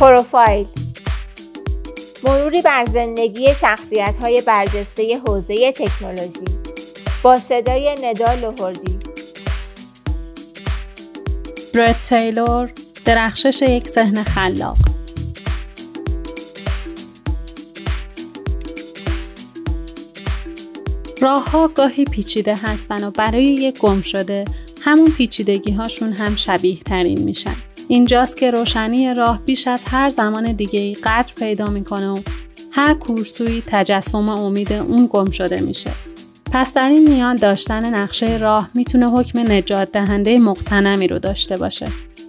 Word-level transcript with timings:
پروفایل. 0.00 0.66
مروری 2.24 2.62
بر 2.62 2.84
زندگی 2.84 3.54
شخصیت 3.54 4.16
های 4.16 4.40
برجسته 4.40 5.18
حوزه 5.26 5.72
تکنولوژی. 5.72 6.44
با 7.22 7.38
صدای 7.38 7.94
ندا 8.02 8.34
لوهردی 8.34 8.98
برت 11.74 12.02
تیلور 12.02 12.72
درخشش 13.04 13.62
یک 13.62 13.88
ذهن 13.88 14.24
خلاق. 14.24 14.76
راه 21.20 21.50
ها 21.50 21.68
گاهی 21.68 22.04
پیچیده 22.04 22.54
هستن 22.54 23.04
و 23.04 23.10
برای 23.10 23.44
یک 23.44 23.78
گم 23.78 24.02
شده 24.02 24.44
همون 24.82 25.10
پیچیدگی 25.10 25.70
هاشون 25.70 26.12
هم 26.12 26.36
شبیه 26.36 26.76
ترین 26.76 27.22
میشن. 27.22 27.54
اینجاست 27.88 28.36
که 28.36 28.50
روشنی 28.50 29.14
راه 29.14 29.40
بیش 29.46 29.68
از 29.68 29.82
هر 29.86 30.10
زمان 30.10 30.52
دیگه 30.52 30.80
ای 30.80 30.94
قدر 30.94 31.32
پیدا 31.36 31.66
می‌کنه 31.66 32.08
و 32.08 32.18
هر 32.72 32.94
کورسوی 32.94 33.62
تجسم 33.66 34.28
امید 34.28 34.72
اون 34.72 35.08
گم 35.10 35.30
شده 35.30 35.60
میشه. 35.60 35.90
پس 36.52 36.72
در 36.74 36.88
این 36.88 37.10
میان 37.10 37.36
داشتن 37.36 37.94
نقشه 37.94 38.38
راه 38.38 38.70
می‌تونه 38.74 39.10
حکم 39.10 39.52
نجات 39.52 39.92
دهنده 39.92 40.38
مقتنمی 40.38 41.08
رو 41.08 41.18
داشته 41.18 41.56
باشه. 41.56 41.86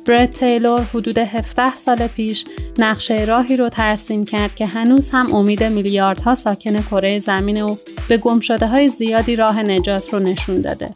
برد 0.08 0.32
تیلور 0.32 0.82
حدود 0.82 1.18
17 1.18 1.76
سال 1.76 2.08
پیش 2.08 2.46
نقشه 2.78 3.26
راهی 3.26 3.58
رو 3.58 3.70
ترسیم 3.70 4.26
کرد 4.26 4.56
که 4.56 4.66
هنوز 4.66 5.10
هم 5.10 5.36
امید 5.36 5.64
میلیاردها 5.64 6.36
ساکن 6.36 6.82
کره 6.82 7.20
زمین 7.20 7.62
و 7.62 7.76
به 8.10 8.18
گمشده 8.18 8.68
های 8.68 8.88
زیادی 8.88 9.36
راه 9.36 9.64
نجات 9.64 10.14
رو 10.14 10.20
نشون 10.20 10.62
داده. 10.62 10.90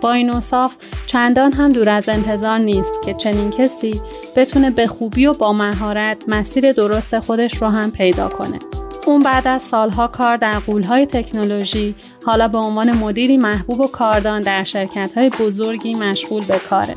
با 0.00 0.12
این 0.12 0.30
اصاف 0.30 0.72
چندان 1.06 1.52
هم 1.52 1.68
دور 1.68 1.88
از 1.88 2.08
انتظار 2.08 2.58
نیست 2.58 3.02
که 3.04 3.14
چنین 3.14 3.50
کسی 3.50 4.00
بتونه 4.36 4.70
به 4.70 4.86
خوبی 4.86 5.26
و 5.26 5.32
با 5.32 5.52
مهارت 5.52 6.28
مسیر 6.28 6.72
درست 6.72 7.18
خودش 7.18 7.56
رو 7.56 7.68
هم 7.68 7.90
پیدا 7.90 8.28
کنه. 8.28 8.58
اون 9.06 9.22
بعد 9.22 9.48
از 9.48 9.62
سالها 9.62 10.06
کار 10.06 10.36
در 10.36 10.58
قولهای 10.58 11.06
تکنولوژی 11.06 11.94
حالا 12.24 12.48
به 12.48 12.58
عنوان 12.58 12.92
مدیری 12.92 13.36
محبوب 13.36 13.80
و 13.80 13.88
کاردان 13.88 14.40
در 14.40 14.64
شرکت‌های 14.64 15.30
بزرگی 15.30 15.94
مشغول 15.94 16.44
به 16.44 16.58
کاره. 16.70 16.96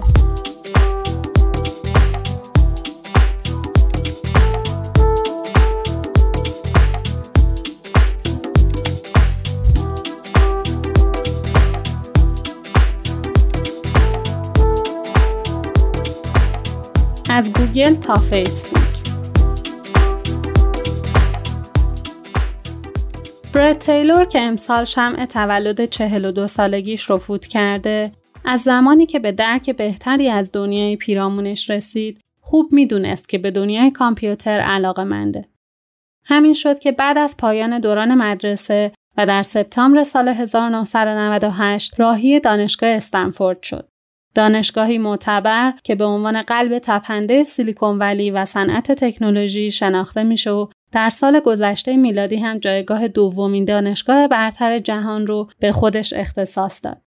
از 17.32 17.54
گوگل 17.54 17.94
تا 17.96 18.16
فیسبوک 18.16 18.82
برد 23.54 23.78
تیلور 23.78 24.26
که 24.26 24.40
امسال 24.40 24.86
شمع 24.86 25.26
تولد 25.26 25.86
42 25.86 26.48
سالگیش 26.48 27.04
رو 27.04 27.18
فوت 27.18 27.48
کرده 27.48 28.12
از 28.46 28.62
زمانی 28.62 29.06
که 29.06 29.20
به 29.20 29.32
درک 29.32 29.70
بهتری 29.70 30.30
از 30.30 30.50
دنیای 30.54 30.96
پیرامونش 30.96 31.70
رسید 31.70 32.22
خوب 32.42 32.74
می‌دونست 32.74 33.30
که 33.30 33.38
به 33.38 33.52
دنیای 33.52 33.92
کامپیوتر 33.92 34.60
علاقه 34.60 35.04
منده. 35.04 35.46
همین 36.26 36.54
شد 36.54 36.80
که 36.80 36.92
بعد 36.92 37.18
از 37.18 37.38
پایان 37.38 37.80
دوران 37.80 38.14
مدرسه 38.14 38.92
و 39.18 39.26
در 39.26 39.44
سپتامبر 39.44 40.04
سال 40.04 40.28
1998 40.28 42.00
راهی 42.00 42.40
دانشگاه 42.40 42.90
استنفورد 42.90 43.64
شد. 43.64 43.89
دانشگاهی 44.36 44.98
معتبر 44.98 45.74
که 45.84 45.96
به 45.96 46.06
عنوان 46.06 46.42
قلب 46.42 46.80
تپنده 46.80 47.44
سیلیکون 47.44 47.98
ولی 47.98 48.32
و 48.32 48.46
صنعت 48.46 48.92
تکنولوژی 48.92 49.72
شناخته 49.72 50.24
میشه 50.24 50.52
و 50.52 50.68
در 50.92 51.10
سال 51.10 51.40
گذشته 51.40 51.98
میلادی 51.98 52.36
هم 52.36 52.58
جایگاه 52.58 53.08
دومین 53.08 53.66
دانشگاه 53.66 54.28
برتر 54.28 54.80
جهان 54.80 55.28
رو 55.28 55.50
به 55.60 55.72
خودش 55.72 56.14
اختصاص 56.14 56.80
داد. 56.84 57.02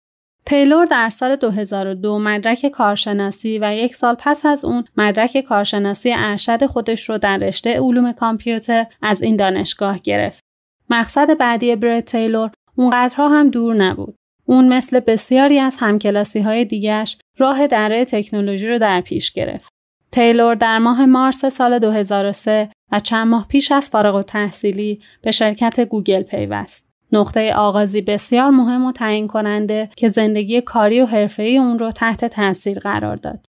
تیلور 0.47 0.85
در 0.85 1.11
سال 1.11 1.37
2002 1.37 2.19
مدرک 2.19 2.67
کارشناسی 2.67 3.59
و 3.63 3.75
یک 3.75 3.95
سال 3.95 4.17
پس 4.19 4.47
از 4.47 4.65
اون 4.65 4.85
مدرک 4.97 5.41
کارشناسی 5.41 6.13
ارشد 6.17 6.67
خودش 6.67 7.09
رو 7.09 7.19
در 7.19 7.37
رشته 7.37 7.81
علوم 7.81 8.13
کامپیوتر 8.13 8.87
از 9.03 9.23
این 9.23 9.37
دانشگاه 9.37 9.99
گرفت. 9.99 10.45
مقصد 10.91 11.39
بعدی 11.39 11.77
برد 11.77 12.05
تیلور 12.05 12.51
اونقدرها 12.77 13.29
هم 13.29 13.51
دور 13.51 13.75
نبود. 13.75 14.15
اون 14.51 14.69
مثل 14.69 15.01
بسیاری 15.01 15.59
از 15.59 15.77
همکلاسی 15.81 16.41
های 16.41 16.65
دیگش 16.65 17.19
راه 17.39 17.67
دره 17.67 18.05
تکنولوژی 18.05 18.69
رو 18.69 18.79
در 18.79 19.01
پیش 19.01 19.33
گرفت. 19.33 19.73
تیلور 20.13 20.55
در 20.55 20.79
ماه 20.79 21.07
مارس 21.07 21.45
سال 21.45 21.79
2003 21.79 22.69
و 22.93 22.99
چند 23.01 23.27
ماه 23.27 23.49
پیش 23.49 23.73
از 23.73 23.91
فارغ 23.91 24.15
التحصیلی 24.15 25.01
به 25.23 25.31
شرکت 25.31 25.81
گوگل 25.81 26.23
پیوست. 26.23 26.89
نقطه 27.13 27.53
آغازی 27.53 28.01
بسیار 28.01 28.51
مهم 28.51 28.85
و 28.85 28.93
تعیین 28.93 29.29
کننده 29.29 29.91
که 29.97 30.09
زندگی 30.09 30.61
کاری 30.61 31.01
و 31.01 31.07
حرفه‌ای 31.07 31.59
اون 31.59 31.79
رو 31.79 31.91
تحت 31.91 32.25
تاثیر 32.25 32.79
قرار 32.79 33.17
داد. 33.17 33.45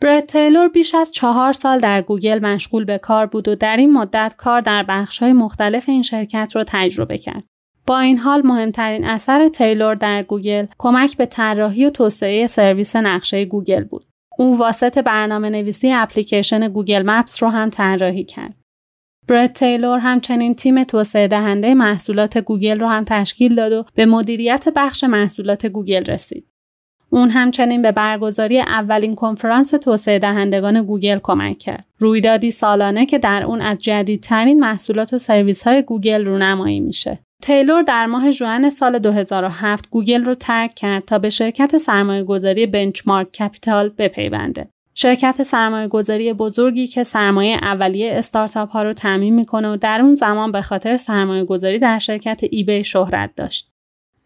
برد 0.00 0.26
تیلور 0.26 0.68
بیش 0.68 0.94
از 0.94 1.12
چهار 1.12 1.52
سال 1.52 1.78
در 1.78 2.02
گوگل 2.02 2.38
مشغول 2.38 2.84
به 2.84 2.98
کار 2.98 3.26
بود 3.26 3.48
و 3.48 3.54
در 3.54 3.76
این 3.76 3.92
مدت 3.92 4.34
کار 4.36 4.60
در 4.60 4.84
بخش‌های 4.88 5.32
مختلف 5.32 5.88
این 5.88 6.02
شرکت 6.02 6.52
رو 6.54 6.64
تجربه 6.66 7.18
کرد. 7.18 7.44
با 7.86 7.98
این 7.98 8.18
حال 8.18 8.42
مهمترین 8.46 9.04
اثر 9.04 9.48
تیلور 9.48 9.94
در 9.94 10.22
گوگل 10.22 10.66
کمک 10.78 11.16
به 11.16 11.26
طراحی 11.26 11.86
و 11.86 11.90
توسعه 11.90 12.46
سرویس 12.46 12.96
نقشه 12.96 13.44
گوگل 13.44 13.84
بود. 13.84 14.04
او 14.38 14.58
واسط 14.58 14.98
برنامه 14.98 15.50
نویسی 15.50 15.92
اپلیکیشن 15.92 16.68
Google 16.68 17.02
Maps 17.06 17.42
رو 17.42 17.48
هم 17.48 17.70
طراحی 17.70 18.24
کرد. 18.24 18.54
برد 19.28 19.52
تیلور 19.52 19.98
همچنین 19.98 20.54
تیم 20.54 20.84
توسعه 20.84 21.28
دهنده 21.28 21.74
محصولات 21.74 22.38
گوگل 22.38 22.80
رو 22.80 22.88
هم 22.88 23.04
تشکیل 23.04 23.54
داد 23.54 23.72
و 23.72 23.84
به 23.94 24.06
مدیریت 24.06 24.68
بخش 24.76 25.04
محصولات 25.04 25.66
گوگل 25.66 26.04
رسید. 26.04 26.46
اون 27.10 27.30
همچنین 27.30 27.82
به 27.82 27.92
برگزاری 27.92 28.60
اولین 28.60 29.14
کنفرانس 29.14 29.70
توسعه 29.70 30.18
دهندگان 30.18 30.82
گوگل 30.82 31.18
کمک 31.22 31.58
کرد. 31.58 31.86
رویدادی 31.98 32.50
سالانه 32.50 33.06
که 33.06 33.18
در 33.18 33.44
اون 33.44 33.60
از 33.60 33.82
جدیدترین 33.82 34.60
محصولات 34.60 35.14
و 35.14 35.18
سرویس 35.18 35.62
های 35.62 35.82
گوگل 35.82 36.24
رونمایی 36.24 36.80
میشه. 36.80 37.18
تیلور 37.42 37.82
در 37.82 38.06
ماه 38.06 38.30
ژوئن 38.30 38.70
سال 38.70 38.98
2007 38.98 39.90
گوگل 39.90 40.24
رو 40.24 40.34
ترک 40.34 40.74
کرد 40.74 41.04
تا 41.04 41.18
به 41.18 41.30
شرکت 41.30 41.78
سرمایه 41.78 42.24
گذاری 42.24 42.66
Benchmark 42.66 43.32
Capital 43.32 43.88
بپیونده. 43.88 44.68
شرکت 44.94 45.42
سرمایه 45.42 45.88
گذاری 45.88 46.32
بزرگی 46.32 46.86
که 46.86 47.04
سرمایه 47.04 47.56
اولیه 47.56 48.12
استارتاپ 48.14 48.70
ها 48.70 48.82
رو 48.82 48.92
تأمین 48.92 49.34
می‌کنه 49.34 49.72
و 49.72 49.76
در 49.76 50.00
اون 50.00 50.14
زمان 50.14 50.52
به 50.52 50.62
خاطر 50.62 50.96
سرمایه 50.96 51.44
گذاری 51.44 51.78
در 51.78 51.98
شرکت 51.98 52.40
eBay 52.50 52.84
شهرت 52.84 53.30
داشت. 53.36 53.70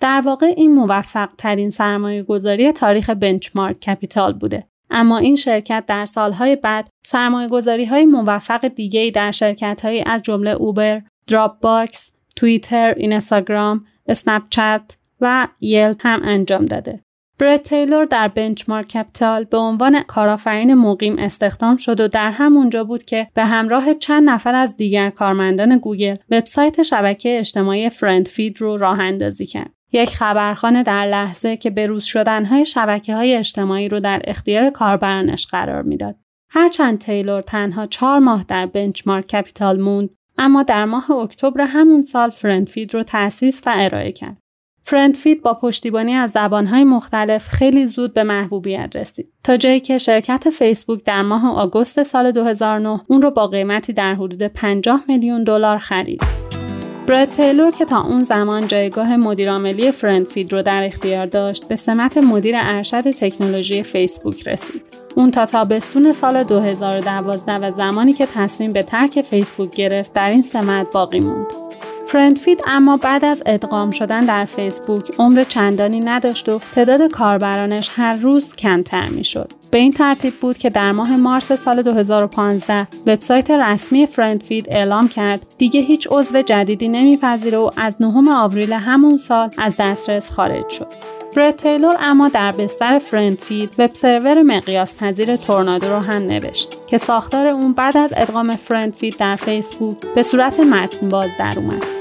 در 0.00 0.20
واقع 0.20 0.54
این 0.56 0.74
موفق 0.74 1.28
ترین 1.38 1.70
سرمایه 1.70 2.22
گذاری 2.22 2.72
تاریخ 2.72 3.10
Benchmark 3.10 3.80
Capital 3.80 4.32
بوده. 4.32 4.66
اما 4.90 5.18
این 5.18 5.36
شرکت 5.36 5.84
در 5.86 6.04
سالهای 6.04 6.56
بعد 6.56 6.88
سرمایه 7.06 7.48
گذاری 7.48 7.84
های 7.84 8.04
موفق 8.04 8.68
دیگه‌ای 8.68 9.10
در 9.14 9.30
شرکت 9.30 9.80
های 9.84 10.04
از 10.06 10.22
جمله 10.22 10.50
اوبر، 10.50 11.02
Dropbox، 11.26 12.15
توییتر، 12.36 12.94
اینستاگرام، 12.96 13.84
Snapchat 14.06 14.96
و 15.20 15.48
Yelp 15.60 16.00
هم 16.00 16.20
انجام 16.24 16.66
داده. 16.66 17.00
برد 17.38 17.62
تیلور 17.62 18.04
در 18.04 18.28
Benchmark 18.28 18.88
Capital 18.88 19.44
به 19.44 19.58
عنوان 19.58 20.02
کارآفرین 20.02 20.74
مقیم 20.74 21.18
استخدام 21.18 21.76
شد 21.76 22.00
و 22.00 22.08
در 22.08 22.30
همونجا 22.30 22.84
بود 22.84 23.04
که 23.04 23.28
به 23.34 23.44
همراه 23.44 23.94
چند 23.94 24.30
نفر 24.30 24.54
از 24.54 24.76
دیگر 24.76 25.10
کارمندان 25.10 25.78
گوگل 25.78 26.16
وبسایت 26.30 26.82
شبکه 26.82 27.38
اجتماعی 27.38 27.88
FriendFeed 27.88 28.60
رو 28.60 28.76
راه 28.76 29.00
اندازی 29.00 29.46
کرد. 29.46 29.70
یک 29.92 30.08
خبرخوان 30.08 30.82
در 30.82 31.06
لحظه 31.06 31.56
که 31.56 31.70
بروز 31.70 32.04
شدنهای 32.04 32.64
شبکه 32.64 33.14
های 33.14 33.36
اجتماعی 33.36 33.88
رو 33.88 34.00
در 34.00 34.22
اختیار 34.24 34.70
کاربرانش 34.70 35.46
قرار 35.46 35.82
می‌داد. 35.82 36.16
هرچند 36.50 36.98
تیلور 36.98 37.42
تنها 37.42 37.86
چهار 37.86 38.18
ماه 38.18 38.44
در 38.48 38.66
Benchmark 38.66 39.26
کپیتال 39.26 39.80
موند 39.80 40.10
اما 40.38 40.62
در 40.62 40.84
ماه 40.84 41.10
اکتبر 41.10 41.60
همون 41.60 42.02
سال 42.02 42.30
FriendFeed 42.30 42.94
رو 42.94 43.02
تأسیس 43.02 43.62
و 43.66 43.72
ارائه 43.76 44.12
کرد. 44.12 44.36
FriendFeed 44.82 45.42
با 45.42 45.54
پشتیبانی 45.54 46.14
از 46.14 46.30
زبانهای 46.30 46.84
مختلف 46.84 47.48
خیلی 47.48 47.86
زود 47.86 48.14
به 48.14 48.22
محبوبیت 48.22 48.96
رسید 48.96 49.32
تا 49.44 49.56
جایی 49.56 49.80
که 49.80 49.98
شرکت 49.98 50.50
فیسبوک 50.50 51.04
در 51.04 51.22
ماه 51.22 51.56
آگوست 51.56 52.02
سال 52.02 52.32
2009 52.32 53.00
اون 53.08 53.22
رو 53.22 53.30
با 53.30 53.46
قیمتی 53.46 53.92
در 53.92 54.14
حدود 54.14 54.42
50 54.42 55.04
میلیون 55.08 55.44
دلار 55.44 55.78
خرید. 55.78 56.45
برد 57.06 57.28
تیلور 57.28 57.70
که 57.70 57.84
تا 57.84 58.00
اون 58.00 58.20
زمان 58.20 58.68
جایگاه 58.68 59.16
مدیرعاملی 59.16 59.90
FriendFeed 59.90 60.52
رو 60.52 60.62
در 60.62 60.86
اختیار 60.86 61.26
داشت 61.26 61.68
به 61.68 61.76
سمت 61.76 62.16
مدیر 62.16 62.54
ارشد 62.58 63.10
تکنولوژی 63.10 63.82
فیسبوک 63.82 64.48
رسید. 64.48 64.82
اون 65.16 65.30
تا 65.30 65.46
تابستون 65.46 66.12
سال 66.12 66.42
2012 66.42 67.54
و 67.54 67.70
زمانی 67.70 68.12
که 68.12 68.26
تصمیم 68.34 68.72
به 68.72 68.82
ترک 68.82 69.22
فیسبوک 69.22 69.76
گرفت 69.76 70.12
در 70.12 70.30
این 70.30 70.42
سمت 70.42 70.86
باقی 70.92 71.20
موند. 71.20 71.65
FriendFeed 72.06 72.62
اما 72.66 72.96
بعد 72.96 73.24
از 73.24 73.42
ادغام 73.46 73.90
شدن 73.90 74.20
در 74.20 74.44
فیسبوک 74.44 75.10
عمر 75.18 75.42
چندانی 75.42 76.00
نداشت 76.00 76.48
و 76.48 76.60
تعداد 76.74 77.10
کاربرانش 77.12 77.90
هر 77.96 78.16
روز 78.16 78.56
کمتر 78.56 79.08
می‌شد. 79.08 79.52
به 79.70 79.78
این 79.78 79.92
ترتیب 79.92 80.34
بود 80.34 80.58
که 80.58 80.70
در 80.70 80.92
ماه 80.92 81.16
مارس 81.16 81.52
سال 81.52 81.82
2015 81.82 82.86
وبسایت 83.06 83.50
رسمی 83.50 84.06
FriendFeed 84.06 84.66
اعلام 84.70 85.08
کرد 85.08 85.46
دیگه 85.58 85.80
هیچ 85.80 86.08
عضو 86.10 86.42
جدیدی 86.42 86.88
نمیپذیره 86.88 87.58
و 87.58 87.70
از 87.76 87.96
نهم 88.00 88.28
آوریل 88.28 88.72
همون 88.72 89.18
سال 89.18 89.50
از 89.58 89.76
دسترس 89.78 90.30
خارج 90.30 90.68
شد. 90.68 91.16
برد 91.36 91.56
تیلور 91.56 91.96
اما 92.00 92.28
در 92.28 92.52
بستر 92.52 92.98
FriendFeed 92.98 93.74
web 93.78 93.90
server 93.90 94.42
مقیاس 94.42 94.98
پذیر 94.98 95.36
Tornado 95.36 95.88
رو 95.88 95.98
هم 95.98 96.22
نوشت 96.22 96.76
که 96.86 96.98
ساختار 96.98 97.46
اون 97.46 97.72
بعد 97.72 97.96
از 97.96 98.12
ادغام 98.16 98.50
FriendFeed 98.50 99.16
در 99.16 99.36
فیسبوک 99.36 99.96
به 100.14 100.22
صورت 100.22 100.60
متن 100.60 101.08
باز 101.08 101.30
در 101.38 101.52
اومد. 101.56 101.95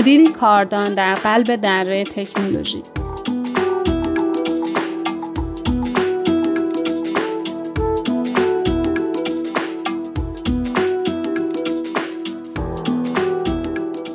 مدیری 0.00 0.26
کاردان 0.26 0.94
در 0.94 1.14
قلب 1.14 1.56
دره 1.56 2.04
تکنولوژی 2.04 2.82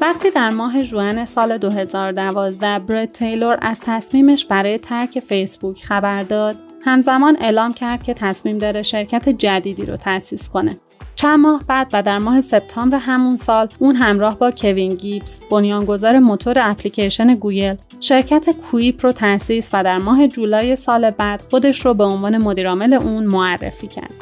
وقتی 0.02 0.32
در 0.32 0.50
ماه 0.50 0.82
جوان 0.84 1.26
سال 1.26 1.58
2012 1.58 2.80
برد 2.80 3.12
تیلور 3.12 3.58
از 3.62 3.82
تصمیمش 3.82 4.46
برای 4.46 4.78
ترک 4.78 5.20
فیسبوک 5.20 5.84
خبر 5.84 6.24
داد، 6.24 6.56
همزمان 6.82 7.38
اعلام 7.42 7.74
کرد 7.74 8.04
که 8.04 8.14
تصمیم 8.14 8.58
داره 8.58 8.84
شرکت 8.84 9.30
جدیدی 9.30 9.86
رو 9.86 9.98
تأسیس 9.98 10.50
کنه. 10.50 10.78
چند 11.16 11.40
ماه 11.40 11.62
بعد 11.68 11.90
و 11.94 12.04
در 12.04 12.20
ماه 12.20 12.42
سپتامبر 12.42 12.98
همون 12.98 13.38
سال 13.38 13.68
اون 13.80 13.96
همراه 13.96 14.40
با 14.40 14.52
کوین 14.52 14.96
گیبس 14.96 15.40
بنیانگذار 15.52 16.20
موتور 16.20 16.56
اپلیکیشن 16.60 17.36
گوگل 17.36 17.76
شرکت 18.00 18.50
Quip 18.50 19.06
رو 19.06 19.12
تأسیس 19.12 19.70
و 19.74 19.84
در 19.84 19.98
ماه 19.98 20.28
جولای 20.28 20.76
سال 20.76 21.10
بعد 21.10 21.44
خودش 21.50 21.86
رو 21.86 21.94
به 21.94 22.04
عنوان 22.04 22.38
مدیرعامل 22.38 22.94
اون 22.94 23.24
معرفی 23.24 23.88
کرد. 23.88 24.14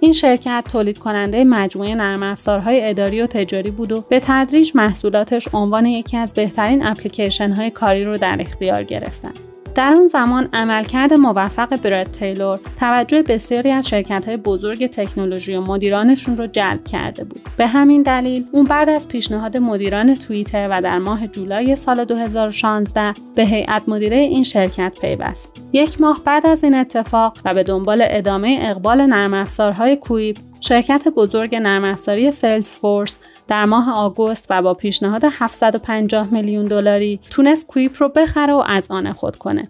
این 0.00 0.12
شرکت 0.12 0.64
تولید 0.72 0.98
کننده 0.98 1.44
مجموعه 1.44 1.94
نرم 1.94 2.22
افزارهای 2.22 2.88
اداری 2.90 3.22
و 3.22 3.26
تجاری 3.26 3.70
بود 3.70 3.92
و 3.92 4.04
به 4.08 4.20
تدریج 4.20 4.72
محصولاتش 4.74 5.48
عنوان 5.54 5.86
یکی 5.86 6.16
از 6.16 6.34
بهترین 6.34 6.86
اپلیکیشن 6.86 7.52
های 7.52 7.70
کاری 7.70 8.04
رو 8.04 8.16
در 8.16 8.36
اختیار 8.40 8.82
گرفتند. 8.82 9.49
در 9.74 9.92
اون 9.96 10.08
زمان 10.08 10.48
عملکرد 10.52 11.14
موفق 11.14 11.76
برد 11.76 12.10
تیلور 12.10 12.60
توجه 12.80 13.22
بسیاری 13.22 13.70
از 13.70 13.88
شرکت 13.88 14.24
های 14.28 14.36
بزرگ 14.36 14.86
تکنولوژی 14.86 15.54
و 15.54 15.60
مدیرانشون 15.60 16.36
رو 16.36 16.46
جلب 16.46 16.84
کرده 16.84 17.24
بود. 17.24 17.40
به 17.56 17.66
همین 17.66 18.02
دلیل 18.02 18.44
اون 18.52 18.64
بعد 18.64 18.88
از 18.88 19.08
پیشنهاد 19.08 19.56
مدیران 19.56 20.14
توییتر 20.14 20.68
و 20.70 20.82
در 20.82 20.98
ماه 20.98 21.26
جولای 21.26 21.76
سال 21.76 22.04
2016 22.04 23.12
به 23.34 23.46
هیئت 23.46 23.82
مدیره 23.88 24.16
این 24.16 24.44
شرکت 24.44 24.96
پیوست. 25.00 25.62
یک 25.72 26.00
ماه 26.00 26.20
بعد 26.24 26.46
از 26.46 26.64
این 26.64 26.74
اتفاق 26.74 27.38
و 27.44 27.54
به 27.54 27.62
دنبال 27.62 28.04
ادامه 28.10 28.58
اقبال 28.60 29.06
نرم 29.06 29.34
افزارهای 29.34 29.96
Quip 29.96 30.36
شرکت 30.60 31.08
بزرگ 31.08 31.56
نرم 31.56 31.84
افزاری 31.84 32.30
Salesforce 32.30 33.18
در 33.50 33.64
ماه 33.64 33.92
آگوست 33.92 34.46
و 34.50 34.62
با 34.62 34.74
پیشنهاد 34.74 35.22
750 35.30 36.32
میلیون 36.32 36.64
دلاری 36.64 37.20
تونست 37.30 37.66
Quip 37.66 38.02
رو 38.02 38.08
بخره 38.08 38.52
و 38.52 38.64
از 38.66 38.90
آن 38.90 39.12
خود 39.12 39.36
کنه. 39.36 39.68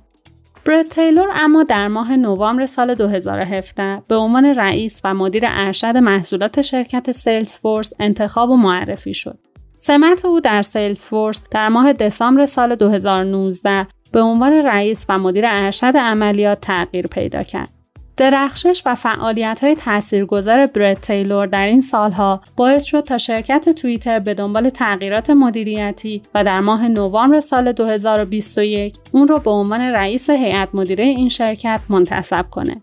برد 0.66 0.88
تیلور 0.88 1.28
اما 1.34 1.62
در 1.62 1.88
ماه 1.88 2.16
نوامبر 2.16 2.66
سال 2.66 2.94
2017 2.94 4.02
به 4.08 4.16
عنوان 4.16 4.44
رئیس 4.44 5.00
و 5.04 5.14
مدیر 5.14 5.42
ارشد 5.46 5.96
محصولات 5.96 6.60
شرکت 6.60 7.12
Salesforce 7.12 7.92
انتخاب 8.00 8.50
و 8.50 8.56
معرفی 8.56 9.14
شد. 9.14 9.38
سمت 9.78 10.24
او 10.24 10.40
در 10.40 10.62
Salesforce 10.62 11.42
در 11.50 11.68
ماه 11.68 11.92
دسامبر 11.92 12.46
سال 12.46 12.74
2019 12.74 13.86
به 14.12 14.20
عنوان 14.20 14.52
رئیس 14.52 15.06
و 15.08 15.18
مدیر 15.18 15.44
ارشد 15.46 15.96
عملیات 15.96 16.60
تغییر 16.60 17.06
پیدا 17.06 17.42
کرد. 17.42 17.79
درخشش 18.20 18.82
و 18.86 18.94
فعالیت 18.94 19.58
های 19.62 19.74
تاثیرگذار 19.74 20.66
برد 20.66 21.00
تیلور 21.00 21.46
در 21.46 21.66
این 21.66 21.80
سالها 21.80 22.40
باعث 22.56 22.84
شد 22.84 23.00
تا 23.00 23.18
شرکت 23.18 23.68
توییتر 23.68 24.18
به 24.18 24.34
دنبال 24.34 24.68
تغییرات 24.68 25.30
مدیریتی 25.30 26.22
و 26.34 26.44
در 26.44 26.60
ماه 26.60 26.88
نوامبر 26.88 27.40
سال 27.40 27.72
2021 27.72 28.96
اون 29.12 29.28
رو 29.28 29.38
به 29.38 29.50
عنوان 29.50 29.80
رئیس 29.80 30.30
هیئت 30.30 30.68
مدیره 30.74 31.04
این 31.04 31.28
شرکت 31.28 31.80
منتصب 31.88 32.50
کنه. 32.50 32.76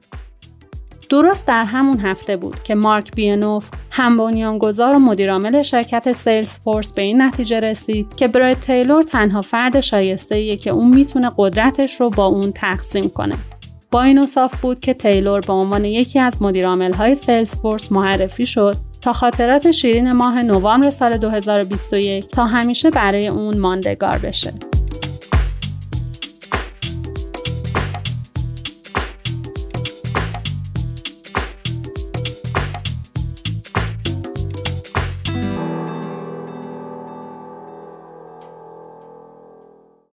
درست 1.09 1.47
در 1.47 1.63
همون 1.63 1.99
هفته 1.99 2.37
بود 2.37 2.63
که 2.63 2.75
مارک 2.75 3.15
بینوف 3.15 3.69
هم 3.91 4.17
بنیانگذار 4.17 4.95
و 4.95 4.99
مدیرعامل 4.99 5.61
شرکت 5.61 6.11
سیلز 6.11 6.59
فورس 6.59 6.91
به 6.91 7.01
این 7.01 7.21
نتیجه 7.21 7.59
رسید 7.59 8.15
که 8.15 8.27
برد 8.27 8.59
تیلور 8.59 9.03
تنها 9.03 9.41
فرد 9.41 9.79
شایسته 9.79 10.57
که 10.57 10.69
اون 10.69 10.95
می‌تونه 10.95 11.31
قدرتش 11.37 12.01
رو 12.01 12.09
با 12.09 12.25
اون 12.25 12.51
تقسیم 12.51 13.09
کنه. 13.09 13.35
با 13.91 14.03
این 14.03 14.19
اصاف 14.19 14.61
بود 14.61 14.79
که 14.79 14.93
تیلور 14.93 15.39
به 15.39 15.53
عنوان 15.53 15.85
یکی 15.85 16.19
از 16.19 16.37
های 16.97 17.15
سیلز 17.15 17.55
فورس 17.55 17.91
معرفی 17.91 18.47
شد 18.47 18.75
تا 19.01 19.13
خاطرات 19.13 19.71
شیرین 19.71 20.11
ماه 20.11 20.41
نوامبر 20.41 20.89
سال 20.89 21.17
2021 21.17 22.31
تا 22.31 22.45
همیشه 22.45 22.89
برای 22.89 23.27
اون 23.27 23.57
ماندگار 23.57 24.17
بشه. 24.17 24.53